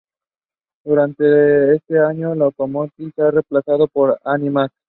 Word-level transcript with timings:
Durante 0.83 1.75
este 1.75 1.99
año 1.99 2.33
Locomotion 2.33 3.13
es 3.15 3.31
reemplazado 3.31 3.87
por 3.87 4.19
Animax. 4.25 4.73